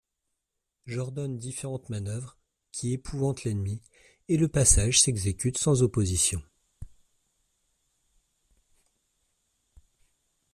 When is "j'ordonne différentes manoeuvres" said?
0.87-2.35